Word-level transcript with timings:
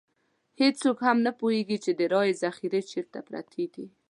هېڅوک 0.61 0.97
هم 1.07 1.17
نه 1.25 1.31
پوهېږي 1.39 1.77
چې 1.83 1.91
د 1.99 2.01
رایو 2.13 2.39
ذخیرې 2.43 2.81
چېرته 2.91 3.19
پرتې 3.27 3.65
دي. 3.73 3.85